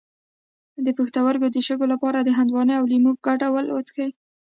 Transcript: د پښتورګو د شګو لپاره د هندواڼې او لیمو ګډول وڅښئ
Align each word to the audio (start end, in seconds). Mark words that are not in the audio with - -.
د 0.85 0.87
پښتورګو 0.97 1.47
د 1.51 1.57
شګو 1.67 1.85
لپاره 1.93 2.19
د 2.21 2.29
هندواڼې 2.37 2.73
او 2.79 2.85
لیمو 2.91 3.11
ګډول 3.27 3.65
وڅښئ 3.71 4.09